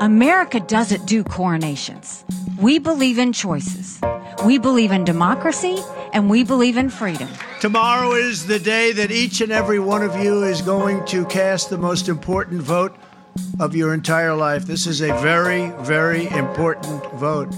America 0.00 0.60
doesn't 0.60 1.06
do 1.06 1.24
coronations. 1.24 2.24
We 2.60 2.78
believe 2.78 3.18
in 3.18 3.32
choices. 3.32 4.00
We 4.44 4.58
believe 4.58 4.92
in 4.92 5.04
democracy 5.04 5.78
and 6.12 6.30
we 6.30 6.44
believe 6.44 6.76
in 6.76 6.88
freedom. 6.90 7.28
Tomorrow 7.60 8.12
is 8.12 8.46
the 8.46 8.58
day 8.58 8.92
that 8.92 9.10
each 9.10 9.40
and 9.40 9.50
every 9.50 9.78
one 9.78 10.02
of 10.02 10.14
you 10.16 10.44
is 10.44 10.62
going 10.62 11.04
to 11.06 11.24
cast 11.26 11.70
the 11.70 11.78
most 11.78 12.08
important 12.08 12.62
vote 12.62 12.96
of 13.58 13.74
your 13.74 13.92
entire 13.92 14.34
life. 14.34 14.66
This 14.66 14.86
is 14.86 15.00
a 15.00 15.08
very, 15.20 15.70
very 15.80 16.28
important 16.28 17.04
vote. 17.14 17.48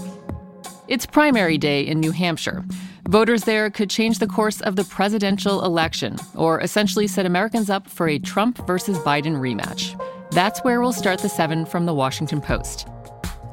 It's 0.87 1.05
primary 1.05 1.57
day 1.57 1.85
in 1.85 1.99
New 1.99 2.11
Hampshire. 2.11 2.65
Voters 3.07 3.43
there 3.43 3.69
could 3.69 3.89
change 3.89 4.19
the 4.19 4.27
course 4.27 4.61
of 4.61 4.75
the 4.75 4.83
presidential 4.83 5.63
election, 5.63 6.17
or 6.35 6.61
essentially 6.61 7.07
set 7.07 7.25
Americans 7.25 7.69
up 7.69 7.87
for 7.87 8.07
a 8.07 8.19
Trump 8.19 8.65
versus 8.67 8.97
Biden 8.99 9.35
rematch. 9.35 9.99
That's 10.31 10.59
where 10.59 10.79
we'll 10.79 10.93
start 10.93 11.19
the 11.21 11.29
seven 11.29 11.65
from 11.65 11.87
the 11.87 11.93
Washington 11.93 12.39
Post. 12.39 12.87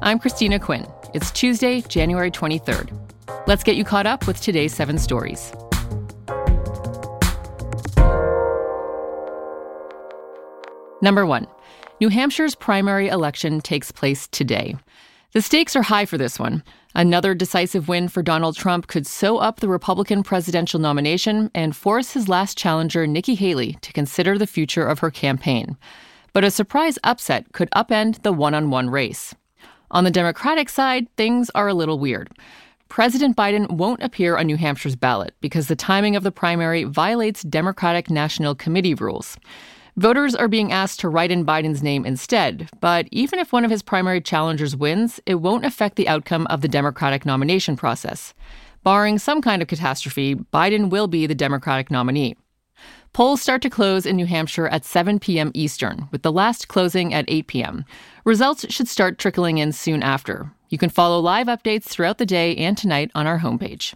I'm 0.03 0.19
Christina 0.19 0.59
Quinn. 0.59 0.85
It's 1.15 1.31
Tuesday, 1.31 1.81
January 1.81 2.29
23rd. 2.29 2.91
Let's 3.47 3.63
get 3.63 3.75
you 3.75 3.83
caught 3.83 4.05
up 4.05 4.27
with 4.27 4.39
today's 4.39 4.75
seven 4.75 4.99
stories. 4.99 5.51
Number 11.01 11.25
one 11.25 11.47
New 11.99 12.09
Hampshire's 12.09 12.53
primary 12.53 13.07
election 13.07 13.59
takes 13.59 13.91
place 13.91 14.27
today. 14.27 14.75
The 15.31 15.41
stakes 15.41 15.75
are 15.75 15.81
high 15.81 16.05
for 16.05 16.19
this 16.19 16.37
one. 16.37 16.63
Another 16.93 17.33
decisive 17.33 17.87
win 17.87 18.07
for 18.07 18.21
Donald 18.21 18.55
Trump 18.55 18.85
could 18.85 19.07
sew 19.07 19.39
up 19.39 19.59
the 19.59 19.67
Republican 19.67 20.21
presidential 20.21 20.79
nomination 20.79 21.49
and 21.55 21.75
force 21.75 22.13
his 22.13 22.29
last 22.29 22.55
challenger, 22.55 23.07
Nikki 23.07 23.33
Haley, 23.33 23.77
to 23.81 23.91
consider 23.93 24.37
the 24.37 24.47
future 24.47 24.87
of 24.87 24.99
her 24.99 25.09
campaign. 25.09 25.75
But 26.33 26.43
a 26.43 26.51
surprise 26.51 26.99
upset 27.03 27.51
could 27.53 27.69
upend 27.71 28.23
the 28.23 28.33
one 28.33 28.53
on 28.53 28.69
one 28.69 28.89
race. 28.89 29.33
On 29.91 30.03
the 30.03 30.11
Democratic 30.11 30.69
side, 30.69 31.07
things 31.15 31.49
are 31.55 31.67
a 31.67 31.73
little 31.73 31.99
weird. 31.99 32.29
President 32.89 33.35
Biden 33.35 33.69
won't 33.71 34.03
appear 34.03 34.37
on 34.37 34.47
New 34.47 34.57
Hampshire's 34.57 34.95
ballot 34.95 35.33
because 35.41 35.67
the 35.67 35.75
timing 35.75 36.15
of 36.15 36.23
the 36.23 36.31
primary 36.31 36.83
violates 36.83 37.43
Democratic 37.43 38.09
National 38.09 38.55
Committee 38.55 38.93
rules. 38.93 39.37
Voters 39.97 40.35
are 40.35 40.47
being 40.47 40.71
asked 40.71 40.99
to 40.99 41.09
write 41.09 41.31
in 41.31 41.45
Biden's 41.45 41.81
name 41.81 42.05
instead, 42.05 42.69
but 42.81 43.07
even 43.11 43.39
if 43.39 43.51
one 43.51 43.65
of 43.65 43.71
his 43.71 43.81
primary 43.81 44.21
challengers 44.21 44.75
wins, 44.75 45.19
it 45.25 45.35
won't 45.35 45.65
affect 45.65 45.95
the 45.95 46.07
outcome 46.07 46.45
of 46.51 46.61
the 46.61 46.67
Democratic 46.67 47.25
nomination 47.25 47.75
process. 47.75 48.33
Barring 48.83 49.17
some 49.17 49.41
kind 49.41 49.61
of 49.61 49.67
catastrophe, 49.67 50.35
Biden 50.35 50.89
will 50.89 51.07
be 51.07 51.25
the 51.25 51.35
Democratic 51.35 51.89
nominee. 51.89 52.35
Polls 53.17 53.41
start 53.41 53.63
to 53.63 53.69
close 53.71 54.05
in 54.05 54.15
New 54.15 54.27
Hampshire 54.27 54.67
at 54.67 54.85
7 54.85 55.17
p.m. 55.17 55.49
Eastern, 55.55 56.07
with 56.11 56.21
the 56.21 56.31
last 56.31 56.67
closing 56.67 57.15
at 57.15 57.25
8 57.27 57.47
p.m. 57.47 57.83
Results 58.25 58.71
should 58.71 58.87
start 58.87 59.17
trickling 59.17 59.57
in 59.57 59.71
soon 59.71 60.03
after. 60.03 60.51
You 60.69 60.77
can 60.77 60.91
follow 60.91 61.19
live 61.19 61.47
updates 61.47 61.85
throughout 61.85 62.19
the 62.19 62.27
day 62.27 62.55
and 62.57 62.77
tonight 62.77 63.09
on 63.15 63.25
our 63.25 63.39
homepage. 63.39 63.95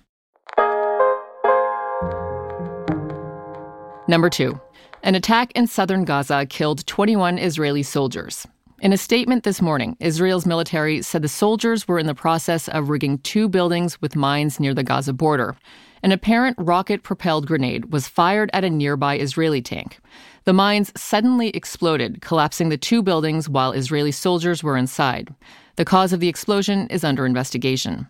Number 4.08 4.32
two. 4.32 4.60
An 5.04 5.14
attack 5.14 5.52
in 5.52 5.68
southern 5.68 6.04
Gaza 6.04 6.48
killed 6.48 6.88
21 6.88 7.38
Israeli 7.38 7.84
soldiers. 7.84 8.48
In 8.82 8.94
a 8.94 8.98
statement 8.98 9.44
this 9.44 9.62
morning, 9.62 9.96
Israel's 10.00 10.48
military 10.48 11.04
said 11.04 11.22
the 11.22 11.28
soldiers 11.28 11.88
were 11.88 12.00
in 12.00 12.08
the 12.08 12.16
process 12.16 12.68
of 12.68 12.90
rigging 12.90 13.20
two 13.20 13.48
buildings 13.48 14.02
with 14.02 14.16
mines 14.16 14.60
near 14.60 14.74
the 14.74 14.82
Gaza 14.82 15.14
border. 15.14 15.56
An 16.02 16.12
apparent 16.12 16.58
rocket 16.58 17.04
propelled 17.04 17.46
grenade 17.46 17.94
was 17.94 18.08
fired 18.08 18.50
at 18.54 18.64
a 18.64 18.72
nearby 18.72 19.20
Israeli 19.20 19.62
tank. 19.62 20.00
The 20.46 20.54
mines 20.54 20.92
suddenly 21.00 21.50
exploded, 21.50 22.24
collapsing 22.24 22.70
the 22.70 22.78
two 22.78 23.04
buildings 23.04 23.48
while 23.48 23.72
Israeli 23.72 24.12
soldiers 24.12 24.64
were 24.64 24.78
inside. 24.78 25.32
The 25.76 25.86
cause 25.86 26.12
of 26.12 26.20
the 26.20 26.30
explosion 26.30 26.88
is 26.88 27.04
under 27.04 27.28
investigation. 27.28 28.08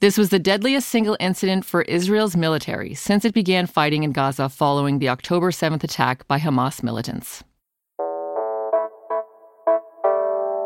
This 0.00 0.18
was 0.18 0.30
the 0.30 0.40
deadliest 0.40 0.88
single 0.88 1.16
incident 1.20 1.64
for 1.64 1.82
Israel's 1.82 2.36
military 2.36 2.92
since 2.94 3.24
it 3.24 3.34
began 3.34 3.68
fighting 3.68 4.02
in 4.02 4.10
Gaza 4.10 4.48
following 4.48 4.98
the 4.98 5.10
October 5.10 5.52
7th 5.52 5.84
attack 5.84 6.26
by 6.26 6.40
Hamas 6.40 6.82
militants. 6.82 7.44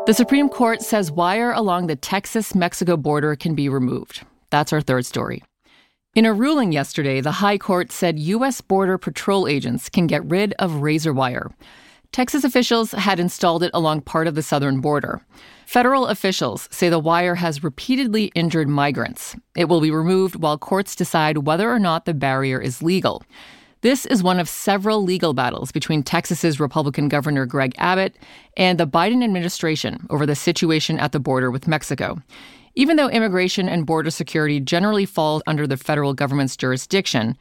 The 0.05 0.13
Supreme 0.13 0.49
Court 0.49 0.81
says 0.81 1.13
wire 1.13 1.53
along 1.53 1.87
the 1.87 1.95
Texas 1.95 2.53
Mexico 2.53 2.97
border 2.97 3.37
can 3.37 3.55
be 3.55 3.69
removed. 3.69 4.25
That's 4.49 4.73
our 4.73 4.81
third 4.81 5.05
story. 5.05 5.41
In 6.13 6.25
a 6.25 6.33
ruling 6.33 6.73
yesterday, 6.73 7.21
the 7.21 7.31
High 7.31 7.57
Court 7.57 7.89
said 7.89 8.19
U.S. 8.19 8.59
Border 8.59 8.97
Patrol 8.97 9.47
agents 9.47 9.87
can 9.87 10.05
get 10.05 10.25
rid 10.25 10.51
of 10.59 10.81
razor 10.81 11.13
wire. 11.13 11.49
Texas 12.11 12.43
officials 12.43 12.91
had 12.91 13.17
installed 13.17 13.63
it 13.63 13.71
along 13.73 14.01
part 14.01 14.27
of 14.27 14.35
the 14.35 14.43
southern 14.43 14.81
border. 14.81 15.21
Federal 15.65 16.07
officials 16.07 16.67
say 16.69 16.89
the 16.89 16.99
wire 16.99 17.35
has 17.35 17.63
repeatedly 17.63 18.25
injured 18.35 18.67
migrants. 18.67 19.37
It 19.55 19.69
will 19.69 19.79
be 19.79 19.89
removed 19.89 20.35
while 20.35 20.57
courts 20.57 20.97
decide 20.97 21.47
whether 21.47 21.71
or 21.71 21.79
not 21.79 22.03
the 22.03 22.13
barrier 22.13 22.59
is 22.59 22.83
legal. 22.83 23.23
This 23.83 24.05
is 24.05 24.23
one 24.23 24.39
of 24.39 24.47
several 24.47 25.03
legal 25.03 25.33
battles 25.33 25.73
between 25.73 26.03
Texas's 26.03 26.57
Republican 26.57 27.09
Governor 27.09 27.45
Greg 27.45 27.75
Abbott 27.77 28.15
and 28.55 28.79
the 28.79 28.87
Biden 28.87 29.21
administration 29.21 30.07
over 30.09 30.25
the 30.25 30.35
situation 30.35 30.97
at 30.99 31.11
the 31.11 31.19
border 31.19 31.51
with 31.51 31.67
Mexico. 31.67 32.21
Even 32.75 32.95
though 32.95 33.09
immigration 33.09 33.67
and 33.67 33.85
border 33.85 34.09
security 34.09 34.61
generally 34.61 35.05
fall 35.05 35.43
under 35.47 35.67
the 35.67 35.75
federal 35.75 36.13
government's 36.13 36.55
jurisdiction, 36.55 37.37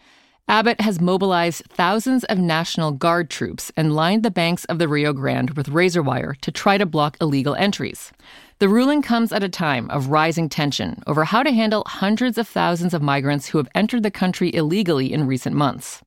Abbott 0.48 0.80
has 0.80 1.00
mobilized 1.00 1.62
thousands 1.68 2.24
of 2.24 2.38
National 2.38 2.90
Guard 2.90 3.30
troops 3.30 3.70
and 3.76 3.94
lined 3.94 4.24
the 4.24 4.30
banks 4.32 4.64
of 4.64 4.80
the 4.80 4.88
Rio 4.88 5.12
Grande 5.12 5.50
with 5.50 5.68
razor 5.68 6.02
wire 6.02 6.34
to 6.40 6.50
try 6.50 6.76
to 6.76 6.84
block 6.84 7.16
illegal 7.20 7.54
entries. 7.54 8.10
The 8.58 8.68
ruling 8.68 9.00
comes 9.00 9.30
at 9.30 9.44
a 9.44 9.48
time 9.48 9.88
of 9.90 10.08
rising 10.08 10.48
tension 10.48 11.04
over 11.06 11.22
how 11.22 11.44
to 11.44 11.52
handle 11.52 11.84
hundreds 11.86 12.36
of 12.36 12.48
thousands 12.48 12.94
of 12.94 13.00
migrants 13.00 13.46
who 13.46 13.58
have 13.58 13.68
entered 13.76 14.02
the 14.02 14.10
country 14.10 14.52
illegally 14.52 15.12
in 15.12 15.28
recent 15.28 15.54
months. 15.54 16.02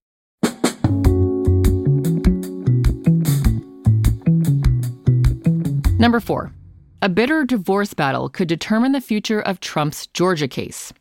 Number 5.97 6.19
four, 6.19 6.51
a 7.01 7.07
bitter 7.07 7.45
divorce 7.45 7.93
battle 7.93 8.27
could 8.27 8.49
determine 8.49 8.91
the 8.91 8.99
future 8.99 9.39
of 9.39 9.61
Trump's 9.61 10.07
Georgia 10.07 10.47
case. 10.47 10.91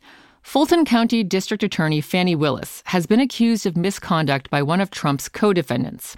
Fulton 0.41 0.85
County 0.85 1.21
District 1.21 1.63
Attorney 1.63 1.99
Fani 1.99 2.33
Willis 2.33 2.81
has 2.85 3.05
been 3.05 3.19
accused 3.19 3.65
of 3.65 3.75
misconduct 3.75 4.49
by 4.49 4.61
one 4.61 4.79
of 4.79 4.91
Trump's 4.91 5.27
co 5.27 5.51
defendants. 5.51 6.15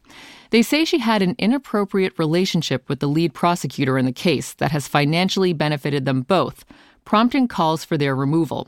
They 0.51 0.61
say 0.61 0.85
she 0.85 0.99
had 0.99 1.23
an 1.23 1.35
inappropriate 1.39 2.19
relationship 2.19 2.87
with 2.87 2.99
the 2.99 3.07
lead 3.07 3.33
prosecutor 3.33 3.97
in 3.97 4.05
the 4.05 4.11
case 4.11 4.53
that 4.55 4.71
has 4.71 4.87
financially 4.87 5.53
benefited 5.53 6.05
them 6.05 6.21
both, 6.21 6.63
prompting 7.03 7.47
calls 7.47 7.83
for 7.83 7.97
their 7.97 8.15
removal. 8.15 8.67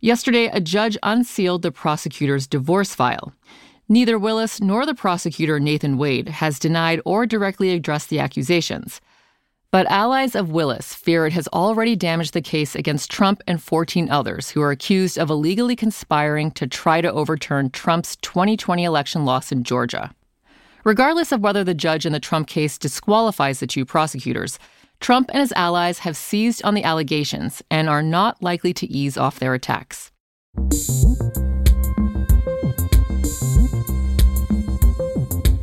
Yesterday, 0.00 0.46
a 0.46 0.60
judge 0.60 0.98
unsealed 1.04 1.62
the 1.62 1.70
prosecutor's 1.70 2.48
divorce 2.48 2.92
file. 2.92 3.32
Neither 3.88 4.18
Willis 4.18 4.60
nor 4.60 4.84
the 4.84 4.94
prosecutor, 4.94 5.60
Nathan 5.60 5.96
Wade, 5.96 6.28
has 6.28 6.58
denied 6.58 7.00
or 7.04 7.24
directly 7.24 7.70
addressed 7.70 8.08
the 8.08 8.18
accusations. 8.18 9.00
But 9.74 9.90
allies 9.90 10.36
of 10.36 10.52
Willis 10.52 10.94
fear 10.94 11.26
it 11.26 11.32
has 11.32 11.48
already 11.48 11.96
damaged 11.96 12.32
the 12.32 12.40
case 12.40 12.76
against 12.76 13.10
Trump 13.10 13.42
and 13.48 13.60
14 13.60 14.08
others 14.08 14.50
who 14.50 14.62
are 14.62 14.70
accused 14.70 15.18
of 15.18 15.30
illegally 15.30 15.74
conspiring 15.74 16.52
to 16.52 16.68
try 16.68 17.00
to 17.00 17.10
overturn 17.10 17.70
Trump's 17.70 18.14
2020 18.18 18.84
election 18.84 19.24
loss 19.24 19.50
in 19.50 19.64
Georgia. 19.64 20.14
Regardless 20.84 21.32
of 21.32 21.40
whether 21.40 21.64
the 21.64 21.74
judge 21.74 22.06
in 22.06 22.12
the 22.12 22.20
Trump 22.20 22.46
case 22.46 22.78
disqualifies 22.78 23.58
the 23.58 23.66
two 23.66 23.84
prosecutors, 23.84 24.60
Trump 25.00 25.28
and 25.32 25.40
his 25.40 25.52
allies 25.56 25.98
have 25.98 26.16
seized 26.16 26.62
on 26.62 26.74
the 26.74 26.84
allegations 26.84 27.60
and 27.68 27.88
are 27.88 28.00
not 28.00 28.40
likely 28.40 28.72
to 28.74 28.86
ease 28.86 29.16
off 29.16 29.40
their 29.40 29.54
attacks. 29.54 30.12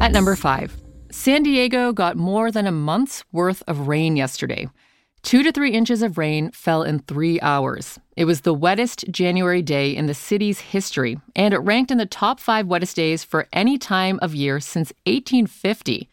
At 0.01 0.11
number 0.11 0.35
five, 0.35 0.75
San 1.23 1.43
Diego 1.43 1.93
got 1.93 2.17
more 2.17 2.49
than 2.49 2.65
a 2.65 2.71
month's 2.71 3.23
worth 3.31 3.61
of 3.67 3.87
rain 3.87 4.15
yesterday. 4.15 4.67
Two 5.22 5.43
to 5.43 5.51
three 5.51 5.69
inches 5.69 6.01
of 6.01 6.17
rain 6.17 6.49
fell 6.49 6.81
in 6.81 6.97
three 6.97 7.40
hours. 7.41 7.99
It 8.16 8.25
was 8.25 8.41
the 8.41 8.55
wettest 8.55 9.05
January 9.11 9.61
day 9.61 9.96
in 9.96 10.07
the 10.07 10.16
city's 10.16 10.59
history, 10.59 11.19
and 11.35 11.53
it 11.53 11.59
ranked 11.59 11.91
in 11.91 11.99
the 11.99 12.07
top 12.07 12.40
five 12.40 12.66
wettest 12.66 12.96
days 12.96 13.23
for 13.23 13.47
any 13.53 13.78
time 13.78 14.17
of 14.23 14.34
year 14.34 14.59
since 14.59 14.91
1850. 15.05 16.09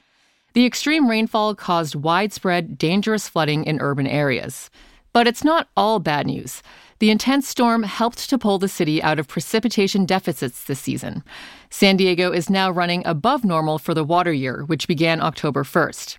The 0.53 0.67
extreme 0.67 1.09
rainfall 1.09 1.55
caused 1.55 1.95
widespread, 1.95 2.77
dangerous 2.77 3.31
flooding 3.31 3.65
in 3.65 3.81
urban 3.81 4.07
areas. 4.07 4.69
But 5.15 5.27
it's 5.27 5.43
not 5.43 5.71
all 5.75 6.01
bad 6.01 6.27
news. 6.27 6.63
The 7.01 7.11
intense 7.11 7.47
storm 7.47 7.85
helped 7.85 8.29
to 8.29 8.39
pull 8.39 8.59
the 8.59 8.69
city 8.69 9.01
out 9.03 9.21
of 9.21 9.29
precipitation 9.29 10.05
deficits 10.05 10.65
this 10.65 10.81
season. 10.81 11.23
San 11.71 11.97
Diego 11.97 12.33
is 12.33 12.51
now 12.51 12.71
running 12.71 13.07
above 13.07 13.45
normal 13.45 13.79
for 13.79 13.95
the 13.95 14.03
water 14.03 14.33
year, 14.33 14.65
which 14.65 14.89
began 14.89 15.21
October 15.21 15.63
1st. 15.63 16.19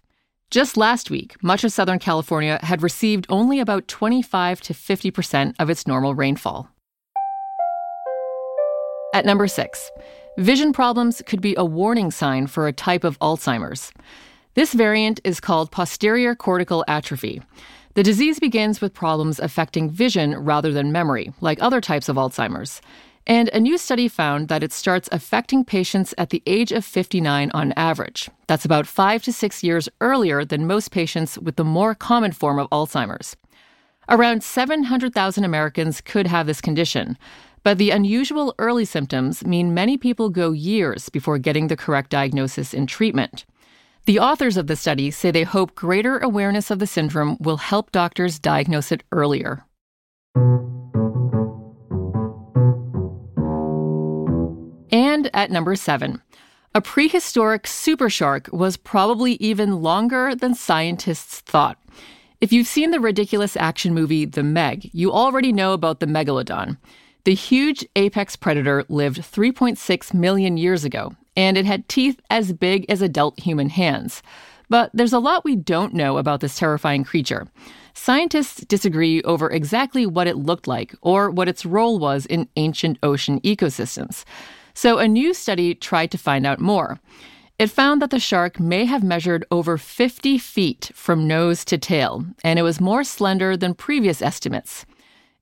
Just 0.49 0.77
last 0.77 1.11
week, 1.11 1.35
much 1.43 1.63
of 1.63 1.73
Southern 1.73 1.99
California 1.99 2.59
had 2.63 2.81
received 2.81 3.25
only 3.29 3.59
about 3.59 3.87
25 3.87 4.61
to 4.61 4.73
50% 4.73 5.53
of 5.59 5.69
its 5.69 5.85
normal 5.85 6.15
rainfall. 6.15 6.69
At 9.13 9.25
number 9.25 9.47
six, 9.47 9.91
vision 10.37 10.71
problems 10.71 11.21
could 11.25 11.41
be 11.41 11.55
a 11.57 11.65
warning 11.65 12.09
sign 12.09 12.47
for 12.47 12.67
a 12.67 12.73
type 12.73 13.03
of 13.03 13.19
Alzheimer's. 13.19 13.91
This 14.53 14.73
variant 14.73 15.19
is 15.23 15.39
called 15.39 15.71
posterior 15.71 16.35
cortical 16.35 16.85
atrophy. 16.87 17.41
The 17.95 18.03
disease 18.03 18.39
begins 18.39 18.81
with 18.81 18.93
problems 18.93 19.39
affecting 19.39 19.89
vision 19.89 20.37
rather 20.37 20.71
than 20.71 20.91
memory, 20.91 21.33
like 21.41 21.61
other 21.61 21.81
types 21.81 22.07
of 22.07 22.17
Alzheimer's. 22.17 22.81
And 23.25 23.49
a 23.49 23.59
new 23.59 23.77
study 23.77 24.07
found 24.07 24.47
that 24.47 24.63
it 24.63 24.71
starts 24.71 25.09
affecting 25.11 25.65
patients 25.65 26.13
at 26.17 26.29
the 26.29 26.41
age 26.45 26.71
of 26.71 26.85
59 26.85 27.51
on 27.53 27.73
average. 27.73 28.29
That's 28.47 28.65
about 28.65 28.87
five 28.87 29.23
to 29.23 29.33
six 29.33 29.63
years 29.63 29.89
earlier 30.01 30.45
than 30.45 30.67
most 30.67 30.91
patients 30.91 31.37
with 31.39 31.55
the 31.55 31.63
more 31.63 31.95
common 31.95 32.31
form 32.31 32.59
of 32.59 32.69
Alzheimer's. 32.69 33.35
Around 34.07 34.43
700,000 34.43 35.43
Americans 35.43 36.01
could 36.01 36.27
have 36.27 36.47
this 36.47 36.61
condition, 36.61 37.17
but 37.63 37.77
the 37.77 37.91
unusual 37.91 38.55
early 38.57 38.85
symptoms 38.85 39.45
mean 39.45 39.73
many 39.73 39.97
people 39.97 40.29
go 40.29 40.51
years 40.51 41.09
before 41.09 41.37
getting 41.37 41.67
the 41.67 41.77
correct 41.77 42.09
diagnosis 42.09 42.73
and 42.73 42.87
treatment. 42.87 43.45
The 44.05 44.19
authors 44.19 44.57
of 44.57 44.67
the 44.67 44.75
study 44.75 45.11
say 45.11 45.31
they 45.31 45.43
hope 45.43 45.75
greater 45.75 46.17
awareness 46.17 46.71
of 46.71 46.79
the 46.79 46.87
syndrome 46.87 47.37
will 47.39 47.57
help 47.57 47.91
doctors 47.91 48.39
diagnose 48.39 48.91
it 48.91 49.03
earlier. 49.11 49.65
And 54.91 55.29
at 55.33 55.51
number 55.51 55.75
seven, 55.75 56.21
a 56.73 56.81
prehistoric 56.81 57.67
super 57.67 58.09
shark 58.09 58.49
was 58.51 58.77
probably 58.77 59.33
even 59.33 59.81
longer 59.81 60.35
than 60.35 60.55
scientists 60.55 61.41
thought. 61.41 61.77
If 62.41 62.53
you've 62.53 62.67
seen 62.67 62.91
the 62.91 62.99
ridiculous 62.99 63.57
action 63.57 63.93
movie 63.93 64.25
The 64.25 64.43
Meg, 64.43 64.89
you 64.93 65.11
already 65.11 65.51
know 65.51 65.73
about 65.73 65.99
the 65.99 66.05
megalodon. 66.05 66.77
The 67.25 67.33
huge 67.33 67.85
apex 67.95 68.35
predator 68.35 68.85
lived 68.87 69.17
3.6 69.17 70.13
million 70.13 70.57
years 70.57 70.85
ago, 70.85 71.15
and 71.35 71.57
it 71.57 71.65
had 71.65 71.87
teeth 71.87 72.19
as 72.29 72.53
big 72.53 72.85
as 72.89 73.01
adult 73.01 73.39
human 73.39 73.69
hands. 73.69 74.21
But 74.69 74.91
there's 74.93 75.13
a 75.13 75.19
lot 75.19 75.43
we 75.43 75.55
don't 75.55 75.93
know 75.93 76.17
about 76.17 76.41
this 76.41 76.57
terrifying 76.57 77.03
creature. 77.03 77.47
Scientists 77.93 78.61
disagree 78.65 79.21
over 79.23 79.49
exactly 79.49 80.05
what 80.05 80.27
it 80.27 80.37
looked 80.37 80.67
like 80.67 80.95
or 81.01 81.29
what 81.29 81.49
its 81.49 81.65
role 81.65 81.99
was 81.99 82.25
in 82.27 82.47
ancient 82.55 82.97
ocean 83.03 83.41
ecosystems. 83.41 84.23
So 84.73 84.99
a 84.99 85.07
new 85.07 85.33
study 85.33 85.75
tried 85.75 86.11
to 86.11 86.17
find 86.17 86.45
out 86.45 86.59
more. 86.59 86.99
It 87.57 87.69
found 87.69 88.01
that 88.01 88.11
the 88.11 88.19
shark 88.19 88.57
may 88.57 88.85
have 88.85 89.03
measured 89.03 89.43
over 89.51 89.77
50 89.77 90.37
feet 90.37 90.91
from 90.93 91.27
nose 91.27 91.65
to 91.65 91.77
tail, 91.77 92.25
and 92.41 92.57
it 92.57 92.61
was 92.61 92.79
more 92.79 93.03
slender 93.03 93.57
than 93.57 93.73
previous 93.73 94.21
estimates. 94.21 94.85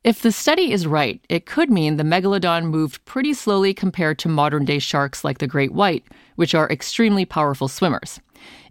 If 0.04 0.22
the 0.22 0.32
study 0.32 0.72
is 0.72 0.88
right, 0.88 1.20
it 1.28 1.46
could 1.46 1.70
mean 1.70 1.98
the 1.98 2.04
megalodon 2.04 2.66
moved 2.66 3.04
pretty 3.06 3.34
slowly 3.34 3.74
compared 3.74 4.20
to 4.20 4.30
modern 4.30 4.64
day 4.64 4.80
sharks 4.80 5.24
like 5.24 5.40
the 5.40 5.48
great 5.48 5.74
white, 5.74 6.06
which 6.36 6.54
are 6.54 6.70
extremely 6.70 7.26
powerful 7.26 7.68
swimmers. 7.68 8.20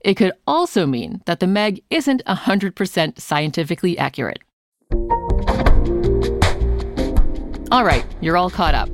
It 0.03 0.15
could 0.15 0.33
also 0.47 0.87
mean 0.87 1.23
that 1.27 1.41
the 1.41 1.47
Meg 1.47 1.83
isn't 1.91 2.25
100% 2.27 3.21
scientifically 3.21 3.99
accurate. 3.99 4.39
All 7.73 7.85
right, 7.85 8.07
you're 8.21 8.37
all 8.37 8.51
caught 8.51 8.75
up. 8.75 8.89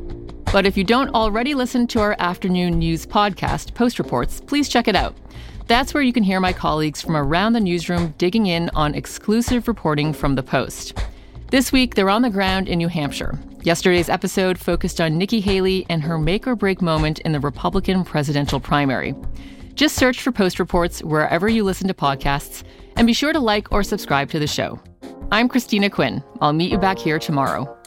But 0.52 0.67
if 0.67 0.76
you 0.76 0.84
don't 0.84 1.14
already 1.14 1.55
listen 1.55 1.87
to 1.88 2.00
our 2.00 2.17
afternoon 2.19 2.79
news 2.79 3.06
podcast, 3.06 3.75
Post 3.75 3.99
Reports, 3.99 4.40
please 4.40 4.69
check 4.69 4.88
it 4.88 4.96
out. 4.96 5.14
That's 5.67 5.94
where 5.94 6.02
you 6.02 6.12
can 6.12 6.23
hear 6.23 6.40
my 6.40 6.52
colleagues 6.52 7.02
from 7.02 7.17
around 7.17 7.52
the 7.52 7.61
newsroom 7.61 8.14
digging 8.19 8.46
in 8.46 8.70
on 8.70 8.94
exclusive 8.94 9.69
reporting 9.69 10.12
from 10.12 10.34
the 10.34 10.43
Post. 10.43 10.99
This 11.52 11.70
week, 11.70 11.94
they're 11.94 12.08
on 12.08 12.22
the 12.22 12.31
ground 12.31 12.66
in 12.66 12.78
New 12.78 12.88
Hampshire. 12.88 13.38
Yesterday's 13.60 14.08
episode 14.08 14.58
focused 14.58 15.02
on 15.02 15.19
Nikki 15.19 15.38
Haley 15.38 15.84
and 15.90 16.02
her 16.02 16.16
make 16.16 16.46
or 16.46 16.56
break 16.56 16.81
moment 16.81 17.19
in 17.19 17.32
the 17.32 17.40
Republican 17.40 18.04
presidential 18.04 18.58
primary. 18.58 19.14
Just 19.75 19.96
search 19.96 20.22
for 20.22 20.32
Post 20.32 20.58
Reports 20.58 21.04
wherever 21.04 21.50
you 21.50 21.62
listen 21.62 21.88
to 21.88 21.94
podcasts, 21.94 22.62
and 22.96 23.06
be 23.06 23.12
sure 23.12 23.34
to 23.34 23.38
like 23.38 23.70
or 23.70 23.82
subscribe 23.82 24.31
to 24.31 24.38
the 24.38 24.46
show. 24.46 24.81
I'm 25.31 25.46
Christina 25.46 25.90
Quinn. 25.90 26.25
I'll 26.40 26.54
meet 26.54 26.72
you 26.72 26.78
back 26.78 26.99
here 26.99 27.19
tomorrow. 27.19 27.81